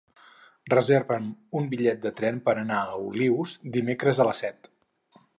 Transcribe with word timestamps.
Reserva'm 0.73 1.25
un 1.59 1.67
bitllet 1.73 1.99
de 2.05 2.11
tren 2.19 2.39
per 2.47 2.55
anar 2.61 2.79
a 2.85 2.95
Olius 3.09 3.53
dimecres 3.75 4.23
a 4.23 4.27
les 4.31 4.41
set. 4.45 4.71